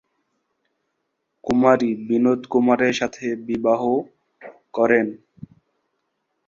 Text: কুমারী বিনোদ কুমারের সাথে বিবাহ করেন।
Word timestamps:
কুমারী 1.43 1.91
বিনোদ 2.07 2.41
কুমারের 2.47 2.93
সাথে 2.93 3.25
বিবাহ 3.47 3.81
করেন। 4.73 5.07